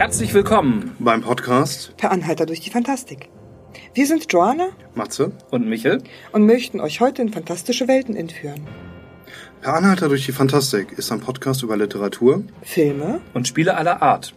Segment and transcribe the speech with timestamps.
[0.00, 3.28] Herzlich willkommen beim Podcast Per Anhalter durch die Fantastik.
[3.92, 6.02] Wir sind Joanna Matze und Michel
[6.32, 8.66] und möchten euch heute in fantastische Welten entführen.
[9.60, 14.32] Per Anhalter durch die Fantastik ist ein Podcast über Literatur, Filme und Spiele aller Art.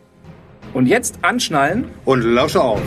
[0.74, 2.82] Und jetzt anschnallen und lausche auf.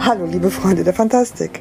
[0.00, 1.60] Hallo liebe Freunde der Fantastik.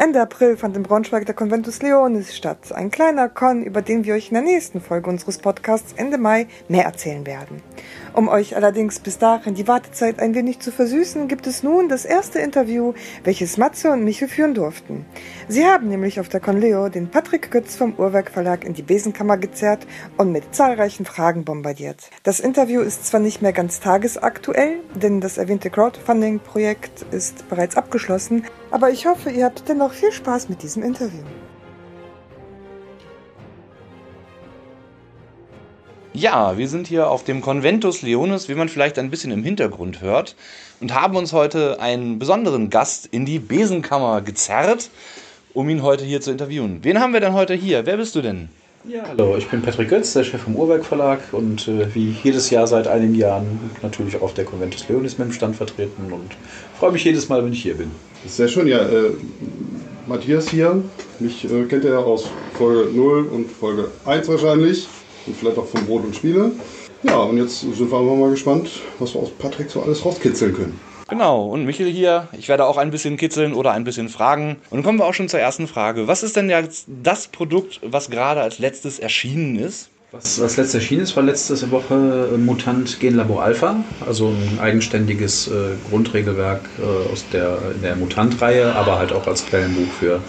[0.00, 2.72] Ende April fand in Braunschweig der Conventus Leonis statt.
[2.72, 6.46] Ein kleiner Con, über den wir euch in der nächsten Folge unseres Podcasts Ende Mai
[6.68, 7.60] mehr erzählen werden.
[8.12, 12.04] Um euch allerdings bis dahin die Wartezeit ein wenig zu versüßen, gibt es nun das
[12.04, 12.92] erste Interview,
[13.22, 15.04] welches Matze und Michel führen durften.
[15.48, 19.36] Sie haben nämlich auf der Conleo den Patrick Götz vom Uhrwerk Verlag in die Besenkammer
[19.36, 19.86] gezerrt
[20.16, 22.10] und mit zahlreichen Fragen bombardiert.
[22.24, 28.44] Das Interview ist zwar nicht mehr ganz tagesaktuell, denn das erwähnte Crowdfunding-Projekt ist bereits abgeschlossen,
[28.70, 31.22] aber ich hoffe, ihr habt dennoch viel Spaß mit diesem Interview.
[36.12, 40.00] Ja, wir sind hier auf dem Conventus Leonis, wie man vielleicht ein bisschen im Hintergrund
[40.00, 40.34] hört,
[40.80, 44.90] und haben uns heute einen besonderen Gast in die Besenkammer gezerrt,
[45.54, 46.80] um ihn heute hier zu interviewen.
[46.82, 47.86] Wen haben wir denn heute hier?
[47.86, 48.48] Wer bist du denn?
[48.88, 52.50] Ja, hallo, ich bin Patrick Götz, der Chef vom Uhrwerk Verlag und äh, wie jedes
[52.50, 56.30] Jahr seit einigen Jahren natürlich auch auf der Conventus Leonis mit dem Stand vertreten und
[56.78, 57.90] freue mich jedes Mal, wenn ich hier bin.
[58.26, 58.78] Sehr schön, ja.
[58.78, 59.12] Äh,
[60.06, 60.82] Matthias hier,
[61.20, 64.88] mich äh, kennt ihr ja aus Folge 0 und Folge 1 wahrscheinlich
[65.26, 66.52] und vielleicht auch von Brot und Spiele.
[67.02, 70.54] Ja, und jetzt sind wir einfach mal gespannt, was wir aus Patrick so alles rauskitzeln
[70.54, 70.80] können.
[71.08, 72.28] Genau, und Michel hier.
[72.38, 74.58] Ich werde auch ein bisschen kitzeln oder ein bisschen fragen.
[74.70, 76.06] Und dann kommen wir auch schon zur ersten Frage.
[76.06, 79.90] Was ist denn jetzt das Produkt, was gerade als letztes erschienen ist?
[80.12, 85.76] Was, was letztes erschienen ist, war letzte Woche Mutant Genlabor Alpha, also ein eigenständiges äh,
[85.88, 90.20] Grundregelwerk äh, aus der, der Mutant-Reihe, aber halt auch als Quellenbuch für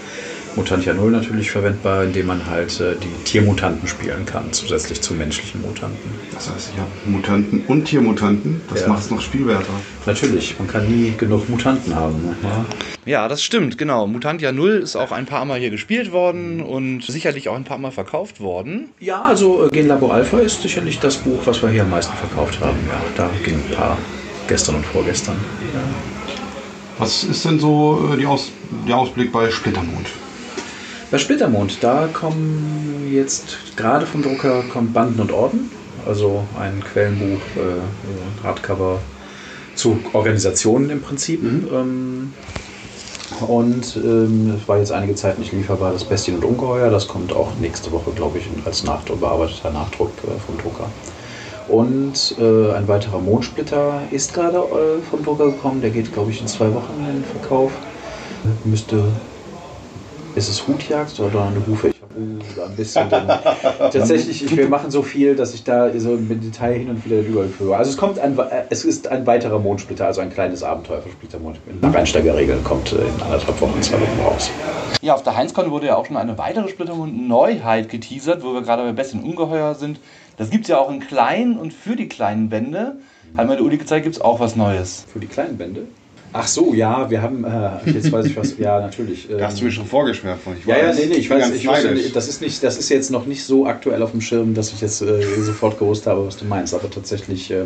[0.55, 5.61] Mutantia 0 natürlich verwendbar, indem man halt äh, die Tiermutanten spielen kann, zusätzlich zu menschlichen
[5.61, 6.11] Mutanten.
[6.33, 8.61] Das heißt, ich habe Mutanten und Tiermutanten.
[8.69, 8.89] Das Ja.
[8.89, 9.73] macht es noch spielwerter.
[10.05, 12.21] Natürlich, man kann nie genug Mutanten haben.
[12.21, 12.35] Ne?
[12.43, 12.65] Ja.
[13.03, 14.05] Ja, das stimmt, genau.
[14.07, 17.79] Mutantia 0 ist auch ein paar Mal hier gespielt worden und sicherlich auch ein paar
[17.79, 18.89] Mal verkauft worden.
[18.99, 22.59] Ja, also äh, Genlabor Alpha ist sicherlich das Buch, was wir hier am meisten verkauft
[22.59, 22.77] haben.
[22.87, 23.97] Ja, da gingen ein paar
[24.47, 25.37] gestern und vorgestern.
[26.97, 28.51] Was ist denn so äh, die Aus
[28.87, 30.07] der Ausblick bei Splittermond?
[31.11, 35.69] Bei Splittermond, da kommen jetzt gerade vom Drucker kommt Banden und Orden,
[36.07, 38.99] also ein Quellenbuch, äh, Hardcover
[39.75, 41.43] zu Organisationen im Prinzip.
[41.43, 42.33] Ähm,
[43.45, 46.89] und ähm, es war jetzt einige Zeit nicht lieferbar, das Bestien und Ungeheuer.
[46.89, 50.85] Das kommt auch nächste Woche, glaube ich, als Nachdruck, bearbeiteter Nachdruck äh, vom Drucker.
[51.67, 55.81] Und äh, ein weiterer Mondsplitter ist gerade äh, vom Drucker gekommen.
[55.81, 57.73] Der geht, glaube ich, in zwei Wochen in den Verkauf.
[58.63, 59.03] Müsste
[60.35, 61.89] ist es Hutjagd oder eine Hufe?
[61.89, 63.09] Ich habe ein bisschen.
[63.79, 67.19] Tatsächlich, ich, wir machen so viel, dass ich da so mit Detail hin und wieder
[67.19, 67.75] überführe.
[67.75, 71.09] Also es kommt ein, äh, es ist ein weiterer Mondsplitter, also ein kleines Abenteuer für
[71.09, 71.59] Splittermond.
[71.81, 74.49] Nach Einsteigerregeln kommt äh, in anderthalb Wochen, zwei Wochen raus.
[75.01, 78.83] Ja, auf der Heinzcon wurde ja auch schon eine weitere Splittermond-Neuheit geteasert, wo wir gerade
[78.83, 79.99] bei Bestien Ungeheuer sind.
[80.37, 82.97] Das gibt es ja auch in klein und für die kleinen Bände.
[83.35, 85.05] Hat mir der Uli gezeigt, gibt es auch was Neues.
[85.11, 85.87] Für die kleinen Bände?
[86.33, 89.27] Ach so, ja, wir haben, äh, jetzt weiß ich was, ja, natürlich.
[89.27, 90.55] Da hast du ähm, mir schon vorgeschwärmt von.
[90.57, 90.99] Ich Ja, ja, weiß.
[90.99, 93.65] nee, nee, ich weiß, ich wusste, das ist nicht, das ist jetzt noch nicht so
[93.65, 96.73] aktuell auf dem Schirm, dass ich jetzt äh, sofort gewusst habe, was du meinst.
[96.73, 97.65] Aber tatsächlich äh,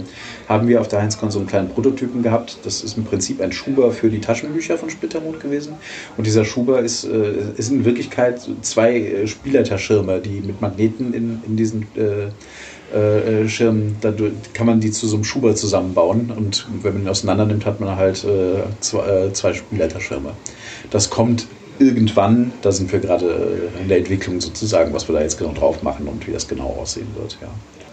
[0.50, 2.58] haben wir auf der Heinzcon so einen kleinen Prototypen gehabt.
[2.64, 5.74] Das ist im Prinzip ein Schuber für die Taschenbücher von Splittermond gewesen.
[6.18, 11.42] Und dieser Schuber ist, äh, ist in Wirklichkeit zwei äh, Spielleiterschirme, die mit Magneten in,
[11.46, 11.86] in diesen
[12.94, 17.04] äh, äh, Schirmen, dadurch kann man die zu so einem Schuber zusammenbauen und wenn man
[17.04, 20.32] ihn auseinander nimmt, hat man halt äh, zwei, äh, zwei Spielleiterschirme.
[20.92, 21.48] Das kommt
[21.80, 25.84] irgendwann, da sind wir gerade in der Entwicklung sozusagen, was wir da jetzt genau drauf
[25.84, 27.38] machen und wie das genau aussehen wird.
[27.42, 27.50] Ja.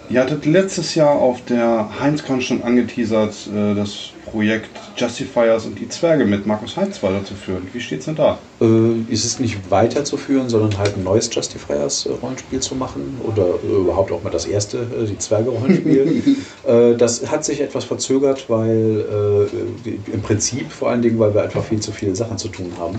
[0.09, 5.89] Ihr hattet letztes Jahr auf der Heinzcon schon angeteasert, äh, das Projekt Justifiers und die
[5.89, 7.69] Zwerge mit Markus Heinz weiterzuführen.
[7.73, 8.39] Wie steht's denn da?
[8.61, 8.65] Äh,
[9.11, 14.23] es ist nicht weiterzuführen, sondern halt ein neues Justifiers-Rollenspiel zu machen oder äh, überhaupt auch
[14.23, 16.37] mal das erste, äh, die Zwerge-Rollenspiel.
[16.67, 19.49] äh, das hat sich etwas verzögert, weil
[19.87, 22.73] äh, im Prinzip vor allen Dingen, weil wir einfach viel zu viele Sachen zu tun
[22.79, 22.99] haben.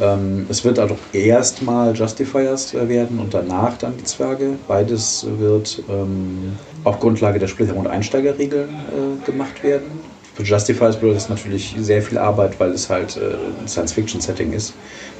[0.00, 4.58] Ähm, es wird also erstmal Justifiers werden und danach dann die Zwerge.
[4.66, 10.00] Beides wird ähm, auf Grundlage der Splitter- und Einsteigerregeln äh, gemacht werden.
[10.34, 14.74] Für Justifiers bedeutet das natürlich sehr viel Arbeit, weil es halt äh, ein Science-Fiction-Setting ist.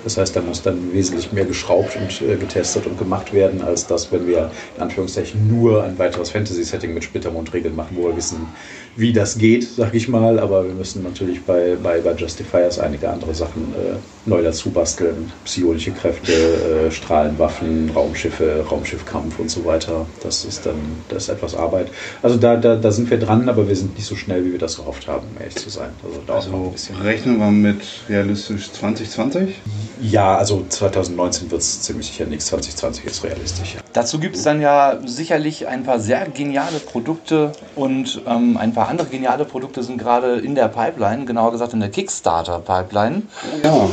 [0.05, 3.87] Das heißt, da muss dann wesentlich mehr geschraubt und äh, getestet und gemacht werden, als
[3.87, 8.55] das, wenn wir in Anführungszeichen nur ein weiteres Fantasy-Setting mit Splittermond-Regeln machen, wo wir wissen,
[8.97, 10.39] wie das geht, sag ich mal.
[10.39, 13.97] Aber wir müssen natürlich bei, bei, bei Justifiers einige andere Sachen äh,
[14.27, 15.33] neu dazu basteln.
[15.45, 20.07] Psionische Kräfte, äh, Strahlenwaffen, Raumschiffe, Raumschiffkampf und so weiter.
[20.23, 20.77] Das ist dann
[21.09, 21.89] das ist etwas Arbeit.
[22.23, 24.59] Also da, da, da sind wir dran, aber wir sind nicht so schnell, wie wir
[24.59, 25.91] das gehofft haben, um ehrlich zu sein.
[26.05, 26.97] Also ein Also bisschen.
[27.01, 29.55] rechnen wir mit realistisch 2020?
[30.01, 32.47] Ja, also 2019 wird es ziemlich sicher nichts.
[32.47, 33.75] 2020 ist realistisch.
[33.75, 33.81] Ja.
[33.93, 38.89] Dazu gibt es dann ja sicherlich ein paar sehr geniale Produkte und ähm, ein paar
[38.89, 43.23] andere geniale Produkte sind gerade in der Pipeline, genauer gesagt in der Kickstarter-Pipeline.
[43.63, 43.89] Ja,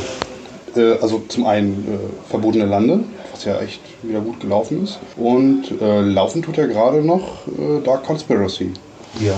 [0.76, 3.00] äh, also zum einen äh, Verbotene Lande,
[3.30, 4.98] was ja echt wieder gut gelaufen ist.
[5.16, 8.72] Und äh, laufen tut ja gerade noch äh, Dark Conspiracy.
[9.20, 9.34] Ja.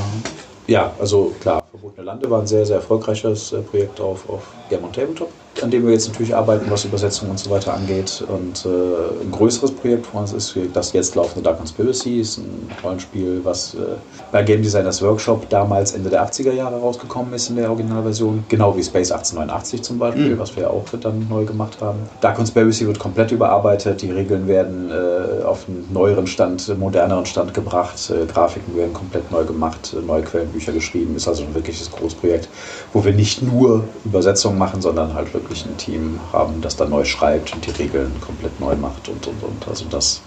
[0.66, 4.82] Ja, also klar, Verbotene Lande war ein sehr, sehr erfolgreiches äh, Projekt auf, auf Game
[4.82, 5.30] on Tabletop,
[5.62, 8.24] an dem wir jetzt natürlich arbeiten, was Übersetzung und so weiter angeht.
[8.26, 12.68] Und äh, ein größeres Projekt von uns ist das jetzt laufende Dark Conspiracy, ist ein
[12.82, 13.78] Rollenspiel, was äh,
[14.32, 18.44] bei Game Designers Workshop damals Ende der 80er Jahre rausgekommen ist in der Originalversion.
[18.48, 21.98] Genau wie Space 1889 zum Beispiel, was wir auch dann neu gemacht haben.
[22.20, 27.54] Dark Conspiracy wird komplett überarbeitet, die Regeln werden äh, auf einen neueren Stand, moderneren Stand
[27.54, 31.16] gebracht, äh, Grafiken werden komplett neu gemacht, äh, neue Quellenbücher geschrieben.
[31.16, 32.48] Ist also ein wirkliches Großprojekt,
[32.92, 37.04] wo wir nicht nur Übersetzungen machen, sondern halt wirklich ein Team haben, das dann neu
[37.04, 39.68] schreibt und die Regeln komplett neu macht und und und.
[39.68, 40.20] Also das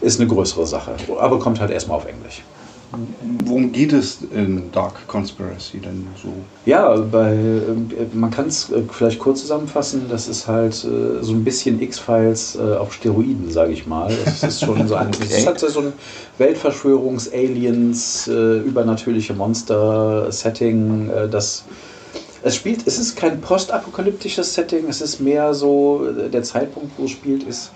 [0.00, 2.42] ist eine größere Sache, aber kommt halt erstmal auf Englisch.
[3.44, 6.32] Worum geht es in Dark Conspiracy denn so?
[6.64, 10.06] Ja, bei, ähm, man kann es äh, vielleicht kurz zusammenfassen.
[10.08, 14.12] Das ist halt äh, so ein bisschen X-Files äh, auf Steroiden, sage ich mal.
[14.24, 15.92] Es ist schon so ein, es hat so ein
[16.38, 21.64] Weltverschwörungs-, Aliens, äh, übernatürliche Monster-Setting, äh, das
[22.44, 27.06] es spielt, es ist kein postapokalyptisches Setting, es ist mehr so, äh, der Zeitpunkt, wo
[27.06, 27.70] es spielt, ist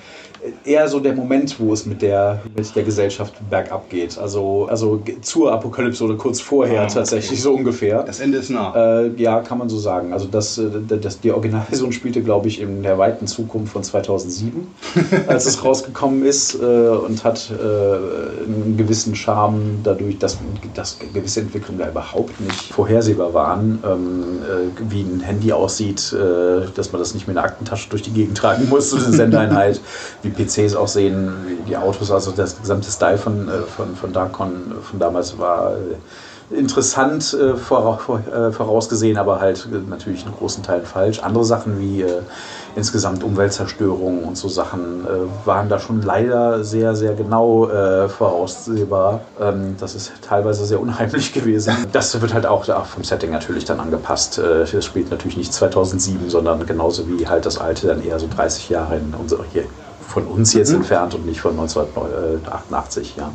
[0.64, 4.18] eher so der Moment, wo es mit der, mit der Gesellschaft bergab geht.
[4.18, 6.94] Also, also zur Apokalypse oder kurz vorher Ah, okay.
[6.94, 8.02] tatsächlich, so ungefähr.
[8.02, 8.74] Das Ende ist nah.
[8.74, 10.12] Äh, ja, kann man so sagen.
[10.12, 10.70] Also das, äh,
[11.00, 14.66] das, die Originalversion spielte, glaube ich, in der weiten Zukunft von 2007,
[15.26, 20.38] als es rausgekommen ist äh, und hat äh, einen gewissen Charme dadurch, dass,
[20.74, 26.66] dass gewisse Entwicklungen da überhaupt nicht vorhersehbar waren, ähm, äh, wie ein Handy aussieht, äh,
[26.74, 29.80] dass man das nicht mit einer Aktentasche durch die Gegend tragen muss, so eine Sendeeinheit,
[30.22, 34.72] wie PCs aussehen, wie die Autos, also das gesamte Style von, äh, von, von Darkon
[34.82, 35.96] von damals war äh,
[36.50, 41.20] interessant äh, vora- vor, äh, vorausgesehen, aber halt äh, natürlich in großen Teilen falsch.
[41.20, 42.22] Andere Sachen wie äh,
[42.74, 49.20] insgesamt Umweltzerstörung und so Sachen äh, waren da schon leider sehr, sehr genau äh, voraussehbar.
[49.40, 51.74] Ähm, das ist teilweise sehr unheimlich gewesen.
[51.92, 54.38] Das wird halt auch da vom Setting natürlich dann angepasst.
[54.38, 58.28] Äh, das spielt natürlich nicht 2007, sondern genauso wie halt das alte dann eher so
[58.34, 59.64] 30 Jahre in unser, hier
[60.08, 63.30] von uns jetzt entfernt und nicht von 1988, ja.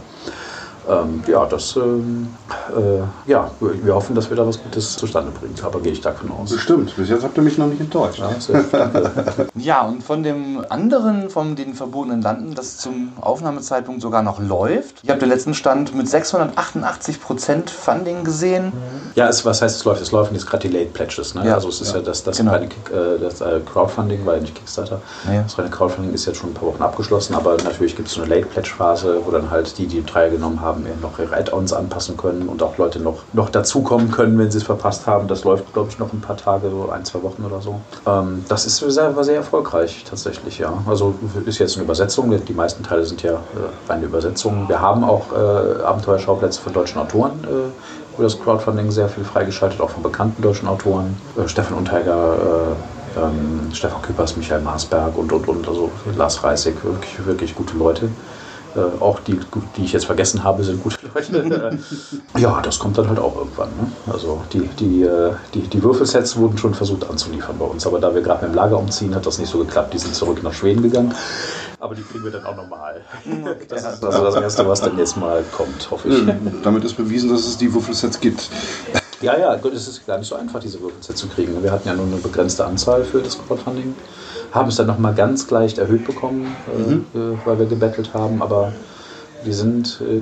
[0.90, 2.28] Ähm, ja, das, ähm,
[2.76, 6.32] äh, ja, wir hoffen, dass wir da was Gutes zustande bringen, aber gehe ich davon
[6.32, 6.52] aus.
[6.52, 6.96] Bestimmt.
[6.96, 8.20] Bis jetzt habt ihr mich noch nicht enttäuscht.
[8.20, 8.30] Ja.
[9.56, 15.00] Ja, und von dem anderen, von den verbotenen Landen, das zum Aufnahmezeitpunkt sogar noch läuft.
[15.04, 18.74] Ich habe den letzten Stand mit 688% Funding gesehen.
[19.16, 20.02] ja es, was heißt es läuft?
[20.02, 21.34] Es laufen jetzt gerade die Late Pledges.
[21.34, 21.46] Ne?
[21.46, 22.52] Ja, also es ist ja, das, das, genau.
[22.52, 25.02] reine Kick, äh, das äh, Crowdfunding, weil nicht Kickstarter.
[25.32, 25.44] Ja.
[25.44, 28.24] Das reine Crowdfunding ist jetzt schon ein paar Wochen abgeschlossen, aber natürlich gibt es so
[28.24, 31.74] eine Late Pledge Phase, wo dann halt die, die teilgenommen haben, eben noch ihre Add-ons
[31.74, 35.28] anpassen können und auch Leute noch, noch dazukommen können, wenn sie es verpasst haben.
[35.28, 37.80] Das läuft, glaube ich, noch ein paar Tage, so ein, zwei Wochen oder so.
[38.06, 40.74] Ähm, das ist sehr, war sehr erfolgreich tatsächlich, ja.
[40.88, 41.16] Also
[41.46, 42.34] ist jetzt eine Übersetzung.
[42.46, 44.68] Die meisten Teile sind ja äh, reine Übersetzungen.
[44.68, 47.32] Wir haben auch äh, Abenteuerschauplätze von deutschen Autoren.
[47.44, 47.72] Äh,
[48.16, 51.18] über das Crowdfunding sehr viel freigeschaltet, auch von bekannten deutschen Autoren.
[51.38, 56.84] Äh, Stefan Unteiger, äh, ähm, Stefan Küppers, Michael Maasberg und, und, und, also Lars Reisig,
[56.84, 58.10] wirklich, wirklich gute Leute.
[58.76, 59.40] Äh, auch die,
[59.78, 61.78] die ich jetzt vergessen habe, sind gute Leute.
[62.38, 63.70] ja, das kommt dann halt auch irgendwann.
[63.70, 63.92] Ne?
[64.12, 68.14] Also die, die, äh, die, die Würfelsets wurden schon versucht anzuliefern bei uns, aber da
[68.16, 69.94] wir gerade mit dem Lager umziehen, hat das nicht so geklappt.
[69.94, 71.14] Die sind zurück nach Schweden gegangen.
[71.80, 73.02] Aber die kriegen wir dann auch nochmal.
[73.68, 76.28] Das ist also das Erste, was dann jetzt mal kommt, hoffe ich.
[76.28, 78.50] Äh, Damit ist bewiesen, dass es die Würfelsets gibt.
[79.24, 81.64] Ja, ja, gut, es ist gar nicht so einfach, diese Würfelsets zu kriegen.
[81.64, 83.96] Wir hatten ja nur eine begrenzte Anzahl für das Crowdfunding,
[84.52, 88.74] haben es dann nochmal ganz leicht erhöht bekommen, äh, äh, weil wir gebettelt haben, aber
[89.46, 90.22] die sind, äh,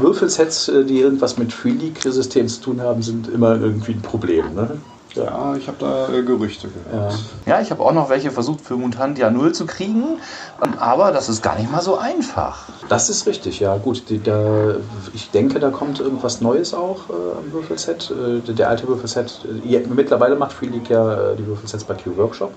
[0.00, 4.52] Würfelsets, äh, die irgendwas mit Free League-System zu tun haben, sind immer irgendwie ein Problem.
[4.54, 4.78] Ne?
[5.14, 7.12] Ja, ich habe da äh, Gerüchte gehört.
[7.46, 7.54] Ja.
[7.56, 10.18] Ja, ich habe auch noch welche versucht für Mutantia 0 zu kriegen,
[10.62, 12.68] ähm, aber das ist gar nicht mal so einfach.
[12.88, 14.08] Das ist richtig, ja gut.
[14.08, 14.76] Die, da,
[15.12, 18.10] ich denke, da kommt irgendwas Neues auch äh, am Würfelset.
[18.10, 21.84] Äh, der, der alte Würfelset, äh, ja, mittlerweile macht Free League ja äh, die Würfelsets
[21.84, 22.52] bei Q Workshop.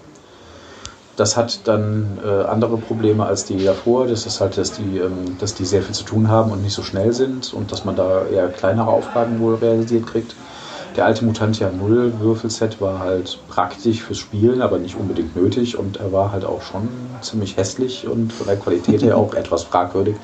[1.15, 4.07] Das hat dann äh, andere Probleme als die davor.
[4.07, 6.73] Das ist halt, dass die, ähm, dass die sehr viel zu tun haben und nicht
[6.73, 10.35] so schnell sind und dass man da eher kleinere Aufgaben wohl realisiert kriegt.
[10.95, 15.97] Der alte Mutantia 0 Würfelset war halt praktisch fürs Spielen, aber nicht unbedingt nötig und
[15.97, 16.87] er war halt auch schon
[17.21, 20.15] ziemlich hässlich und von der Qualität her auch etwas fragwürdig.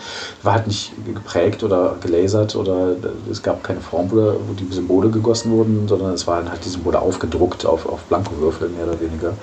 [0.43, 2.95] War halt nicht geprägt oder gelasert oder
[3.29, 6.99] es gab keine Form, wo, die Symbole gegossen wurden, sondern es waren halt die Symbole
[6.99, 9.33] aufgedruckt auf, auf Blankowürfel mehr oder weniger.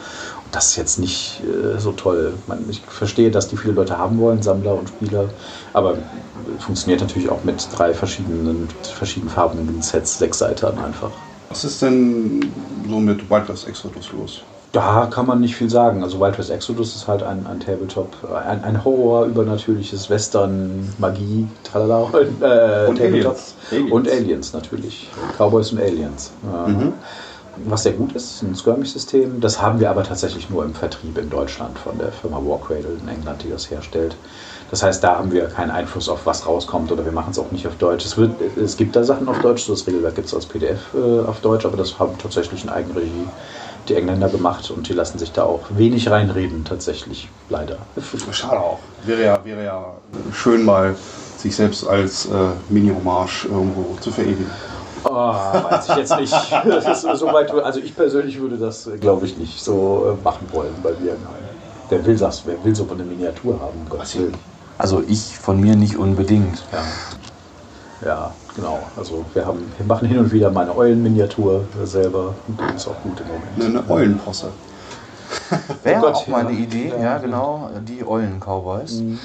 [0.53, 2.35] Das ist jetzt nicht äh, so toll.
[2.47, 5.29] Man, ich verstehe, dass die viele Leute haben wollen, Sammler und Spieler,
[5.73, 5.97] aber
[6.59, 11.11] funktioniert natürlich auch mit drei verschiedenen, verschiedenfarbenen Sets, sechs Seiten einfach.
[11.49, 12.41] Was ist denn
[12.89, 14.43] so mit Wild West Exodus los?
[14.73, 16.03] Da kann man nicht viel sagen.
[16.03, 18.09] Also Wild West Exodus ist halt ein, ein Tabletop,
[18.47, 22.11] ein, ein Horror, übernatürliches Western, Magie, tralala,
[22.41, 23.39] äh, Und Tabletop.
[23.71, 23.93] Aliens.
[23.93, 25.09] Und Aliens natürlich.
[25.39, 26.31] Cowboys und Aliens.
[26.43, 26.93] Mhm.
[27.65, 29.41] Was sehr gut ist, ein Skirmish-System.
[29.41, 33.09] Das haben wir aber tatsächlich nur im Vertrieb in Deutschland von der Firma Warcradle in
[33.09, 34.17] England, die das herstellt.
[34.71, 37.53] Das heißt, da haben wir keinen Einfluss auf was rauskommt oder wir machen es auch
[37.53, 38.05] nicht auf Deutsch.
[38.05, 41.21] Es, wird, es gibt da Sachen auf Deutsch, das Regelwerk gibt es als PDF äh,
[41.21, 43.29] auf Deutsch, aber das haben tatsächlich in Eigenregie
[43.89, 47.79] die Engländer gemacht und die lassen sich da auch wenig reinreden, tatsächlich, leider.
[48.33, 48.81] Schade auch.
[49.05, 49.85] Wäre ja, wäre ja
[50.33, 50.97] schön mal
[51.39, 52.31] sich selbst als äh,
[52.69, 54.51] Mini-Hommage irgendwo zu verewigen.
[55.09, 56.35] Oh, weiß ich jetzt nicht.
[56.65, 60.47] Das ist so weit, also ich persönlich würde das, glaube ich, nicht so äh, machen
[60.53, 61.17] wollen bei mir.
[61.89, 62.43] Wer will das?
[62.47, 63.81] Wer will so eine Miniatur haben?
[63.85, 64.35] um Gottes Willen.
[64.79, 66.63] Also ich von mir nicht unbedingt.
[68.03, 68.09] Ja.
[68.09, 68.81] ja, genau.
[68.97, 72.35] Also wir, haben, wir machen hin und wieder mal eine Eulenminiatur selber.
[72.49, 73.85] Und die ist auch gut im Moment.
[73.87, 74.49] Eine Eulenposse.
[75.83, 76.49] Wäre Oh Gott, auch mal ja.
[76.49, 77.19] eine Idee, ja, Ja.
[77.19, 78.93] genau, die Eulen-Cowboys.
[79.01, 79.19] Mhm.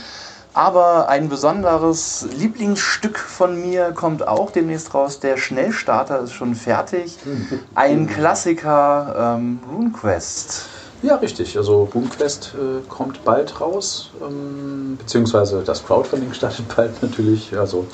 [0.53, 5.20] Aber ein besonderes Lieblingsstück von mir kommt auch demnächst raus.
[5.20, 7.17] Der Schnellstarter ist schon fertig.
[7.74, 10.65] Ein Klassiker, ähm, RuneQuest.
[11.03, 11.58] Ja, richtig.
[11.58, 17.58] Also RuneQuest äh, kommt bald raus, ähm, beziehungsweise das Crowdfunding startet bald natürlich.
[17.58, 17.88] Also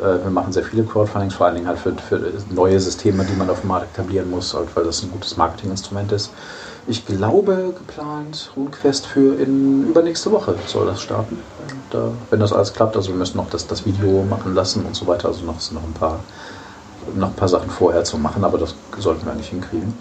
[0.00, 3.36] äh, wir machen sehr viele Crowdfundings, vor allen Dingen halt für, für neue Systeme, die
[3.36, 6.30] man auf dem Markt etablieren muss, halt, weil das ein gutes Marketinginstrument ist.
[6.90, 11.38] Ich glaube, geplant RuneQuest für in übernächste Woche soll das starten.
[11.92, 14.84] Und, äh, wenn das alles klappt, also wir müssen noch das, das Video machen lassen
[14.86, 16.20] und so weiter, also noch, noch ein paar
[17.14, 19.94] noch ein paar Sachen vorher zu machen, aber das sollten wir eigentlich hinkriegen.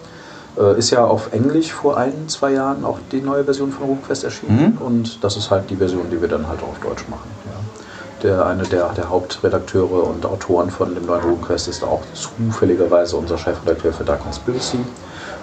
[0.57, 4.23] Äh, ist ja auf Englisch vor ein, zwei Jahren auch die neue Version von RuneQuest
[4.25, 4.85] erschienen Mhm.
[4.85, 7.29] und das ist halt die Version, die wir dann halt auch auf Deutsch machen.
[7.45, 8.29] Ja.
[8.29, 13.37] Der, eine der, der Hauptredakteure und Autoren von dem neuen RuneQuest ist auch zufälligerweise unser
[13.37, 14.79] Chefredakteur für Dark Conspiracy.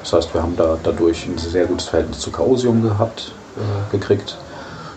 [0.04, 4.36] Das heißt, wir haben da dadurch ein sehr gutes Verhältnis zu Chaosium gehabt, äh, gekriegt.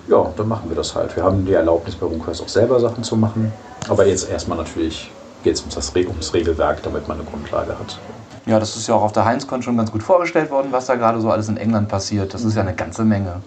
[0.09, 1.15] Ja, dann machen wir das halt.
[1.15, 3.53] Wir haben die Erlaubnis bei RuneQuest auch selber Sachen zu machen,
[3.87, 5.09] aber jetzt erstmal natürlich
[5.43, 7.97] geht es ums, ums Regelwerk, damit man eine Grundlage hat.
[8.45, 10.95] Ja, das ist ja auch auf der Heinzcon schon ganz gut vorgestellt worden, was da
[10.95, 12.33] gerade so alles in England passiert.
[12.33, 13.41] Das ist ja eine ganze Menge.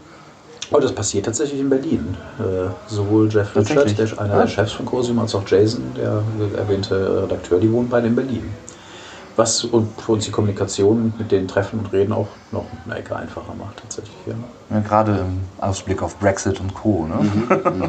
[0.72, 2.16] Oh, das passiert tatsächlich in Berlin.
[2.38, 4.10] Äh, sowohl Jeff Richard, Tatsächlich?
[4.14, 4.38] der einer Ah.
[4.42, 6.22] der Chefs von Cosium, als auch Jason, der
[6.56, 8.50] erwähnte Redakteur, die wohnen beide in Berlin.
[9.40, 13.16] Was und für uns die Kommunikation mit denen treffen und reden auch noch eine Ecke
[13.16, 14.14] einfacher macht, tatsächlich.
[14.26, 14.34] Ja.
[14.72, 17.06] Ja, gerade im Ausblick auf Brexit und Co.
[17.08, 17.26] Ne?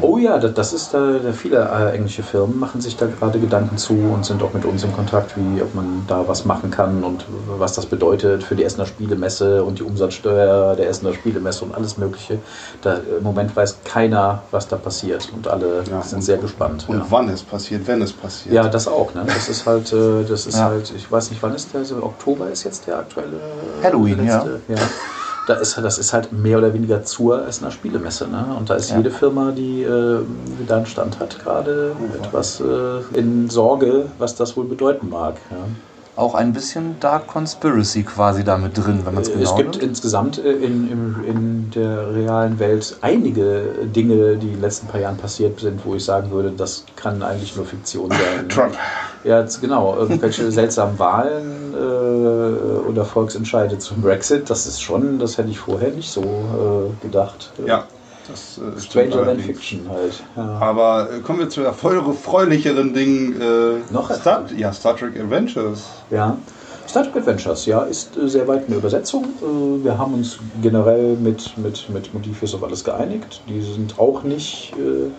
[0.00, 3.76] Oh ja, das, das ist da, viele äh, englische Firmen machen sich da gerade Gedanken
[3.76, 7.04] zu und sind auch mit uns in Kontakt, wie ob man da was machen kann
[7.04, 7.24] und
[7.58, 11.98] was das bedeutet für die Essener Spielemesse und die Umsatzsteuer der Essener Spielemesse und alles
[11.98, 12.38] Mögliche.
[12.80, 16.86] Da, Im Moment weiß keiner, was da passiert und alle Ja, sind und- sehr gespannt.
[16.88, 17.06] Und ja.
[17.10, 18.54] wann es passiert, wenn es passiert.
[18.54, 19.14] Ja, das auch.
[19.14, 19.22] Ne?
[19.26, 20.64] Das ist halt, äh, das ist Ja.
[20.64, 21.84] halt, ich weiß nicht, wann ist der?
[21.84, 23.40] So Oktober ist jetzt der aktuelle
[23.82, 24.44] Halloween, ja.
[25.48, 28.28] Da ist, das ist halt mehr oder weniger zur Essener Spielemesse.
[28.28, 28.54] Ne?
[28.56, 28.98] Und da ist Ja.
[28.98, 30.20] jede Firma, die, äh,
[30.68, 35.34] da einen Stand hat, gerade etwas äh, in Sorge, was das wohl bedeuten mag.
[35.50, 35.56] Ja.
[36.14, 39.56] Auch ein bisschen Dark Conspiracy quasi da mit drin, wenn man es Äh, genau es
[39.56, 39.82] gibt nimmt.
[39.82, 45.00] insgesamt äh, in, im, in der realen Welt einige Dinge, die in den letzten paar
[45.00, 48.48] Jahren passiert sind, wo ich sagen würde, das kann eigentlich nur Fiktion sein.
[48.50, 48.74] Trump.
[49.24, 49.96] Ja, genau.
[49.96, 55.92] Irgendwelche seltsamen Wahlen äh, oder Volksentscheide zum Brexit, das ist schon, das hätte ich vorher
[55.92, 57.52] nicht so äh, gedacht.
[57.64, 57.84] Ja,
[58.28, 59.38] das äh, Stranger than.
[59.38, 60.22] Fiction halt.
[60.36, 60.42] Ja.
[60.60, 63.40] Aber äh, kommen wir zu erfreulicheren Dingen.
[63.40, 65.84] Äh, Noch Star, ja, Star Trek Adventures.
[66.10, 66.36] Ja.
[66.88, 69.24] Star Trek Adventures, ja, ist äh, sehr weit eine Übersetzung.
[69.40, 73.40] Äh, wir haben uns generell mit, mit, mit Motifis auf alles geeinigt.
[73.48, 75.10] Die sind auch nicht äh,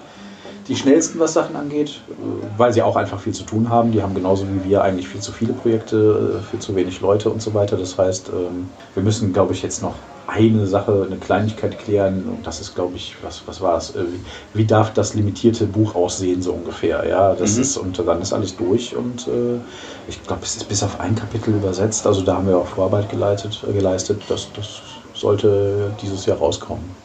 [0.68, 2.14] die schnellsten, was Sachen angeht, äh,
[2.58, 3.92] weil sie auch einfach viel zu tun haben.
[3.92, 7.30] Die haben genauso wie wir eigentlich viel zu viele Projekte, äh, viel zu wenig Leute
[7.32, 7.78] und so weiter.
[7.78, 12.30] Das heißt, ähm, wir müssen, glaube ich, jetzt noch eine Sache, eine Kleinigkeit klären.
[12.30, 13.90] Und das ist, glaube ich, was, was war es?
[13.94, 17.06] Äh, wie, wie darf das limitierte Buch aussehen, so ungefähr?
[17.08, 17.62] Ja, das Mhm.
[17.62, 19.64] ist, und dann ist alles durch und äh,
[20.06, 22.08] ich glaube, es ist bis auf ein Kapitel übersetzt.
[22.08, 24.30] Also da haben wir auch Vorarbeit geleitet, äh, geleistet.
[24.30, 24.82] Das, das
[25.14, 27.03] sollte dieses Jahr rauskommen.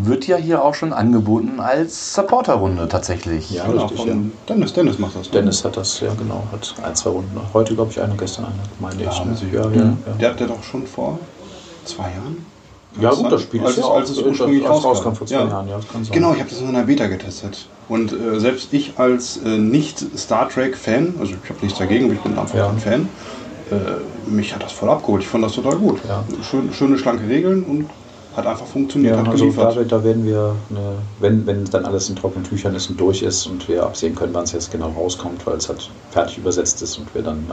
[0.00, 3.50] Wird ja hier auch schon angeboten als Supporterrunde tatsächlich.
[3.50, 4.14] Ja, Genau, richtig, ja.
[4.48, 5.26] Dennis, Dennis macht das.
[5.26, 5.32] ne?
[5.32, 7.40] Dennis hat das, ja genau, hat ein, zwei Runden.
[7.52, 9.38] Heute glaube ich eine, gestern eine, meine Ja, ich.
[9.38, 9.48] sie.
[9.48, 10.02] Ja, ja, Mhm.
[10.06, 10.12] ja.
[10.14, 11.18] Der hat der doch schon vor
[11.84, 12.46] zwei Jahren?
[13.00, 15.12] Ja, gut, das Spiel als, ist ja es- auch, als es ursprünglich als rauskam.
[15.14, 16.14] vor zwei Jahren, ja, kann sein.
[16.14, 17.68] Genau, ich habe das in einer Beta getestet.
[17.88, 22.38] Und äh, selbst ich als äh, nicht-Star Trek-Fan, also ich habe nichts dagegen, ich bin
[22.38, 22.68] einfach Ja.
[22.70, 23.08] ein Fan,
[23.70, 23.76] äh,
[24.28, 25.22] mich hat das voll abgeholt.
[25.22, 26.00] Ich fand das total gut.
[26.06, 26.24] Ja.
[26.40, 27.90] Schön, schöne, schlanke Regeln und
[28.38, 29.76] hat einfach funktioniert, Ja, hat also geliefert.
[29.76, 33.22] da, da werden wir, eine, wenn, wenn dann alles in trockenen Tüchern ist und durch
[33.22, 36.80] ist und wir absehen können, wann es jetzt genau rauskommt, weil es halt fertig übersetzt
[36.82, 37.46] ist und wir dann,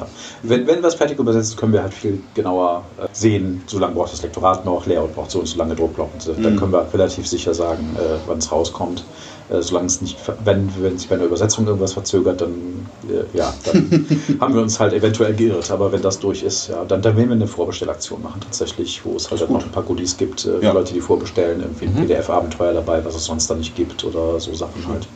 [0.43, 3.95] wenn, wenn was fertig übersetzt ist, können wir halt viel genauer äh, sehen, so lange
[3.95, 6.33] braucht das Lektorat noch, Layout braucht so und so lange Druckblock und so.
[6.33, 6.57] Dann Mhm.
[6.59, 9.03] können wir relativ sicher sagen, äh, wann es rauskommt.
[9.47, 13.53] Äh, solange es nicht, wenn, wenn sich bei einer Übersetzung irgendwas verzögert, dann, äh, ja,
[13.63, 14.07] dann
[14.39, 15.69] haben wir uns halt eventuell geirrt.
[15.69, 19.15] Aber wenn das durch ist, ja, dann, dann werden wir eine Vorbestellaktion machen tatsächlich, wo
[19.15, 20.71] es halt ist noch ein paar Goodies gibt, äh, für Ja.
[20.71, 24.53] Leute, die vorbestellen, irgendwie ein PDF-Abenteuer dabei, was es sonst da nicht gibt oder so
[24.53, 25.07] Sachen halt.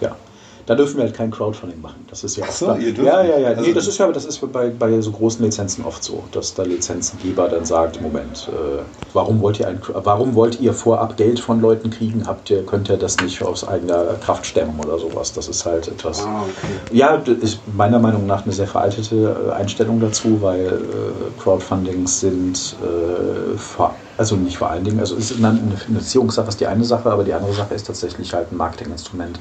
[0.00, 0.16] Ja.
[0.66, 2.06] Da dürfen wir halt kein Crowdfunding machen.
[2.08, 3.48] Das ist ja Ach so, ihr dürft Ja, ja, ja.
[3.50, 3.60] nicht.
[3.60, 6.54] nee, Also- das ist ja, das ist bei, bei so großen Lizenzen oft so, dass
[6.54, 11.38] der Lizenzengeber dann sagt, Moment, äh, warum wollt ihr ein, warum wollt ihr vorab Geld
[11.38, 12.26] von Leuten kriegen?
[12.26, 15.32] Habt ihr, könnt ihr das nicht aus eigener Kraft stemmen oder sowas?
[15.34, 16.24] Das ist halt etwas.
[16.24, 16.72] Ah, okay.
[16.90, 22.20] Ja, das ist meiner Meinung nach eine sehr veraltete äh, Einstellung dazu, weil äh, Crowdfundings
[22.20, 26.60] sind äh, vor, also nicht vor allen Dingen, also es ist eine eine Finanzierungssache ist
[26.60, 29.40] die eine Sache, aber die andere Sache ist tatsächlich halt ein Marketinginstrument.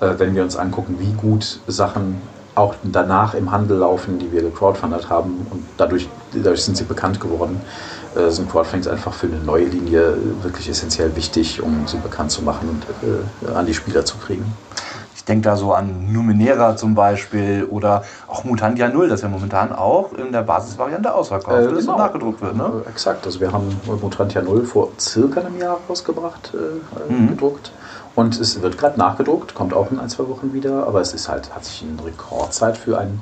[0.00, 4.40] Äh, wenn wir uns angucken, wie gut Sachen auch danach im Handel laufen, die wir
[4.42, 7.60] gecrowdfundet haben und dadurch, dadurch sind sie bekannt geworden,
[8.14, 12.42] äh, sind Crowdfundings einfach für eine neue Linie wirklich essentiell wichtig, um sie bekannt zu
[12.42, 14.54] machen und äh, an die Spieler zu kriegen.
[15.14, 19.72] Ich denke da so an Numenera zum Beispiel oder auch Mutantia 0, das ja momentan
[19.72, 21.92] auch in der Basisvariante ausverkauft Äh, ist genau.
[21.94, 22.56] und nachgedruckt wird.
[22.56, 22.84] Ne?
[22.86, 27.28] Äh, Exakt, also wir haben Mutantia 0 vor circa einem Jahr rausgebracht, äh, Mhm.
[27.28, 27.72] gedruckt.
[28.16, 31.28] Und es wird gerade nachgedruckt, kommt auch in ein, zwei Wochen wieder, aber es ist
[31.28, 33.20] halt, hat sich in Rekordzeit für ein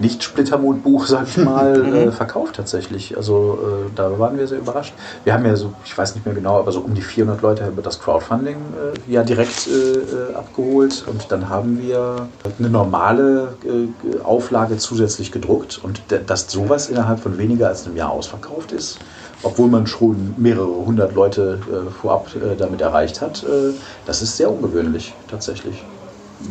[0.00, 3.16] Nicht-Splittermond-Buch, sag ich mal, äh, verkauft tatsächlich.
[3.16, 4.94] Also äh, da waren wir sehr überrascht.
[5.22, 7.68] Wir haben ja so, ich weiß nicht mehr genau, aber so um die 400 Leute
[7.68, 12.26] über das Crowdfunding äh, ja direkt äh, äh, abgeholt und dann haben wir
[12.58, 18.10] eine normale äh, Auflage zusätzlich gedruckt und dass sowas innerhalb von weniger als einem Jahr
[18.10, 18.98] ausverkauft ist,
[19.42, 23.72] obwohl man schon mehrere hundert Leute äh, vorab äh, damit erreicht hat, äh,
[24.06, 25.82] das ist sehr ungewöhnlich tatsächlich.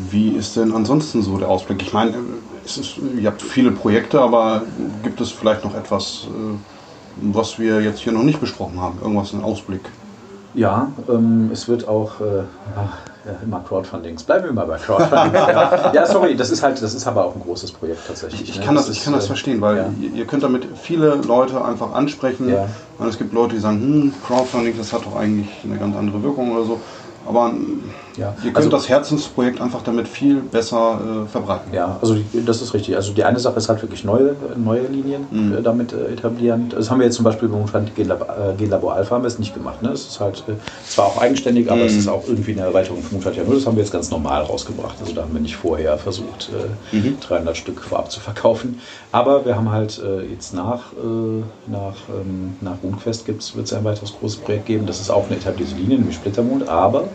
[0.10, 1.82] Wie ist denn ansonsten so der Ausblick?
[1.82, 2.14] Ich meine,
[2.66, 4.64] es ist, ihr habt viele Projekte, aber
[5.04, 6.56] gibt es vielleicht noch etwas, äh,
[7.34, 9.00] was wir jetzt hier noch nicht besprochen haben?
[9.02, 9.82] Irgendwas, ein Ausblick?
[10.54, 12.44] Ja, ähm, es wird auch äh,
[12.76, 14.24] ach, ja, immer Crowdfundings.
[14.24, 15.34] Bleiben wir mal bei Crowdfunding.
[15.34, 15.92] ja.
[15.94, 18.50] ja, sorry, das ist halt, das ist aber auch ein großes Projekt tatsächlich.
[18.50, 18.66] Ich ne?
[18.66, 19.94] kann das, ich ist, kann das äh, verstehen, weil ja.
[20.00, 22.50] ihr, ihr könnt damit viele Leute einfach ansprechen.
[22.50, 22.68] Ja.
[22.98, 26.24] Und es gibt Leute, die sagen, hm, Crowdfunding, das hat doch eigentlich eine ganz andere
[26.24, 26.82] Wirkung oder so.
[27.28, 27.54] Aber
[28.18, 31.74] Ja, ihr könnt also- das Herzensprojekt einfach damit viel besser äh, verbreiten.
[31.74, 32.96] Ja, also das ist richtig.
[32.96, 35.54] Also die eine Sache ist halt wirklich neue, neue Linien Mhm.
[35.58, 36.70] äh, damit äh, etablieren.
[36.70, 38.22] Das haben wir jetzt zum Beispiel beim Stand Genlab
[38.60, 39.82] äh, Alpha haben wir es nicht gemacht.
[39.82, 39.90] Ne?
[39.92, 40.54] Es ist halt äh,
[40.88, 41.86] zwar auch eigenständig, aber Mhm.
[41.88, 43.56] es ist auch irgendwie eine Erweiterung von null.
[43.56, 44.96] Das haben wir jetzt ganz normal rausgebracht.
[45.00, 46.50] Also da haben wir nicht vorher versucht,
[46.92, 47.18] äh, Mhm.
[47.22, 48.80] 300 Stück vorab zu verkaufen.
[49.12, 50.92] Aber wir haben halt jetzt nach,
[51.68, 54.86] nach, ähm, nach RuneQuest wird es ein weiteres großes Projekt geben.
[54.86, 57.10] Das ist auch eine etablierte Linie, nämlich Splittermond, aber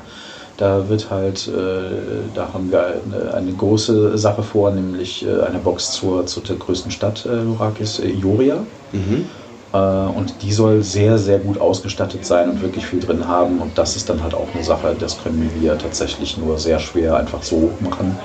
[0.56, 5.58] da wird halt, äh, da haben wir eine, eine große Sache vor, nämlich äh, eine
[5.58, 8.66] Box zur, zur größten Stadt äh, Lurakis, äh, Ioria.
[8.92, 9.32] Mhm.
[9.72, 13.60] Äh, und die soll sehr, sehr gut ausgestattet sein und wirklich viel drin haben.
[13.60, 17.16] Und das ist dann halt auch eine Sache, das können wir tatsächlich nur sehr schwer
[17.16, 18.22] einfach so machen.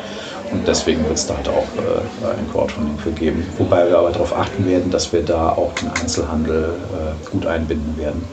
[0.50, 3.54] Und deswegen wird es da halt auch äh, ein Crowdfunding für geben.
[3.58, 7.98] Wobei wir aber darauf achten werden, dass wir da auch den Einzelhandel äh, gut einbinden
[7.98, 8.32] werden.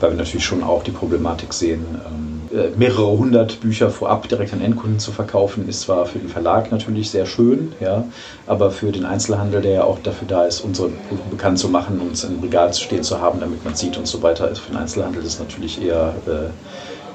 [0.00, 2.39] Weil wir natürlich schon auch die Problematik sehen, ähm, äh,
[2.76, 7.10] mehrere hundert Bücher vorab direkt an Endkunden zu verkaufen, ist zwar für den Verlag natürlich
[7.10, 8.04] sehr schön, ja,
[8.46, 12.00] aber für den Einzelhandel, der ja auch dafür da ist, unsere Produkte bekannt zu machen,
[12.00, 14.72] uns im Regal zu stehen zu haben, damit man sieht und so weiter, ist für
[14.72, 16.50] den Einzelhandel das natürlich eher äh,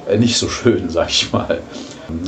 [0.08, 1.62] äh, nicht so schön, sag ich mal.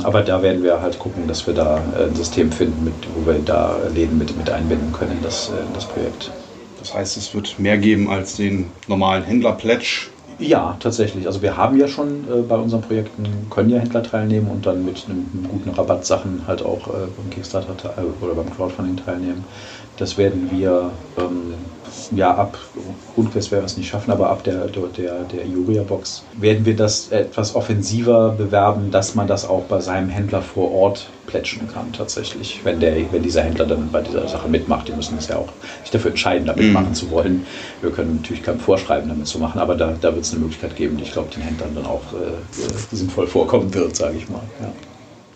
[0.02, 3.26] Aber da werden wir halt gucken, dass wir da äh, ein System finden, mit, wo
[3.26, 6.30] wir da Läden mit, mit einbinden können in das, äh, in das Projekt.
[6.80, 10.08] Das heißt, es wird mehr geben als den normalen Händler-Pledge.
[10.40, 11.26] Ja, tatsächlich.
[11.26, 14.84] Also wir haben ja schon äh, bei unseren Projekten, können ja Händler teilnehmen und dann
[14.84, 18.48] mit einem, einem guten Rabatt Sachen halt auch äh, beim Kickstarter te- äh, oder beim
[18.48, 19.48] Crowdfunding teilnehmen.
[19.96, 21.77] Das werden wir ähm,
[22.14, 22.58] ja, ab
[23.14, 27.08] Grundquest werden wir es nicht schaffen, aber ab der, der, der Iuria-Box werden wir das
[27.10, 32.60] etwas offensiver bewerben, dass man das auch bei seinem Händler vor Ort plätschen kann, tatsächlich.
[32.64, 35.48] Wenn, der, wenn dieser Händler dann bei dieser Sache mitmacht, die müssen es ja auch
[35.82, 36.72] sich dafür entscheiden, damit mhm.
[36.72, 37.46] machen zu wollen.
[37.82, 40.74] Wir können natürlich kein Vorschreiben damit zu machen, aber da, da wird es eine Möglichkeit
[40.76, 44.42] geben, die ich glaube, den Händlern dann auch äh, sinnvoll vorkommen wird, sage ich mal.
[44.60, 44.72] Ja.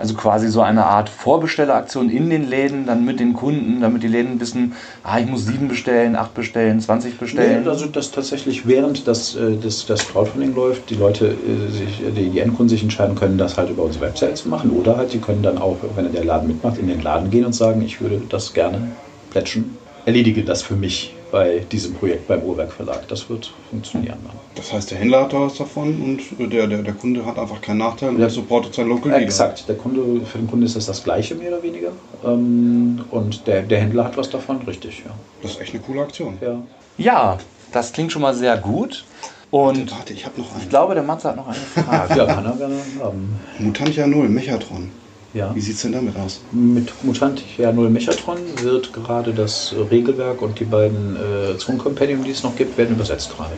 [0.02, 4.08] Also quasi so eine Art Vorbestelleraktion in den Läden, dann mit den Kunden, damit die
[4.08, 4.72] Läden wissen,
[5.04, 7.62] ah, ich muss sieben bestellen, acht bestellen, 20 bestellen.
[7.62, 12.02] Nee, also das tatsächlich während das, äh, das, das Crowdfunding läuft, die Leute, äh, sich,
[12.16, 14.70] die, die Endkunden sich entscheiden können, das halt über unsere Website zu machen.
[14.70, 17.52] Oder halt, sie können dann auch, wenn der Laden mitmacht, in den Laden gehen und
[17.52, 18.88] sagen, ich würde das gerne
[19.30, 19.78] plätschen.
[20.04, 23.08] Erledige das für mich bei diesem Projekt beim Uhrwerk Verlag.
[23.08, 24.18] Das wird funktionieren.
[24.22, 24.36] Dann.
[24.54, 27.60] Das heißt, der Händler hat da was davon und der, der, der Kunde hat einfach
[27.60, 29.22] keinen Nachteil und der supportet sein Local Leader.
[29.24, 29.66] Exakt.
[29.66, 31.90] Der Kunde, für den Kunden ist das das Gleiche, mehr oder weniger.
[32.24, 35.12] Ähm, und der, der Händler hat was davon, richtig, ja.
[35.40, 36.36] Das ist echt eine coole Aktion.
[36.40, 36.62] Ja,
[36.98, 37.38] ja
[37.72, 39.04] das klingt schon mal sehr gut.
[39.50, 40.62] Und warte, warte ich habe noch einen.
[40.62, 42.14] Ich glaube, der Matze hat noch eine Frage.
[42.18, 43.40] ja, kann er gerne haben.
[43.58, 44.90] Mutantia 0, Mechatron.
[45.34, 45.54] Ja.
[45.54, 46.40] Wie sieht es denn damit aus?
[46.52, 52.42] Mit Mutantia 0 Mechatron wird gerade das Regelwerk und die beiden äh, Zone-Compendium, die es
[52.42, 53.52] noch gibt, werden übersetzt gerade.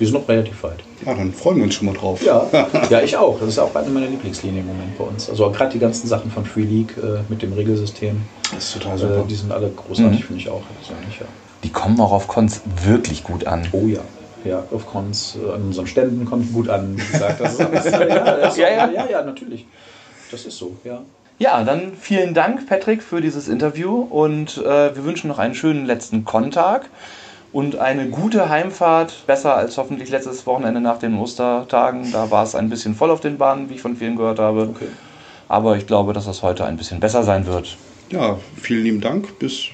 [0.00, 0.82] Die sind noch relativ weit.
[1.04, 2.24] Ja, dann freuen wir uns schon mal drauf.
[2.24, 2.46] Ja,
[2.90, 3.38] ja ich auch.
[3.38, 5.28] Das ist auch eine meiner Lieblingslinien im Moment bei uns.
[5.28, 8.20] Also gerade die ganzen Sachen von Free League äh, mit dem Regelsystem.
[8.54, 9.20] Das ist total super.
[9.20, 10.24] Äh, die sind alle großartig, mhm.
[10.24, 11.20] finde ich auch persönlich.
[11.20, 11.26] Ja.
[11.62, 13.68] Die kommen auch auf Cons wirklich gut an.
[13.72, 14.00] Oh ja.
[14.44, 17.40] Ja, auf Cons, äh, an unseren Ständen kommt gut an, wie gesagt.
[17.40, 17.60] Das ist,
[17.92, 19.66] ja, ja, ja, ja, ja, natürlich.
[20.30, 21.02] Das ist so, ja.
[21.40, 25.86] Ja, dann vielen Dank, Patrick, für dieses Interview und äh, wir wünschen noch einen schönen
[25.86, 26.90] letzten Kontag
[27.50, 29.24] und eine gute Heimfahrt.
[29.26, 32.12] Besser als hoffentlich letztes Wochenende nach den Ostertagen.
[32.12, 34.68] Da war es ein bisschen voll auf den Bahnen, wie ich von vielen gehört habe.
[34.68, 34.88] Okay.
[35.48, 37.74] Aber ich glaube, dass das heute ein bisschen besser sein wird.
[38.10, 39.38] Ja, vielen lieben Dank.
[39.38, 39.68] Bis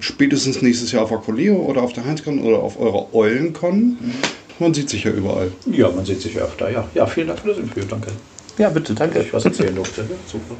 [0.00, 3.96] spätestens nächstes Jahr auf Aqualeo oder auf der Heinzcon oder auf eurer Eulencon.
[4.00, 4.14] Mhm.
[4.58, 5.52] Man sieht sich ja überall.
[5.66, 6.84] Ja, man sieht sich öfter, ja.
[6.94, 8.08] Ja, vielen Dank für das Interview, danke.
[8.58, 9.18] Ja, bitte, danke.
[9.18, 10.00] Dass ich was erzählen durfte.
[10.00, 10.56] Ja, super.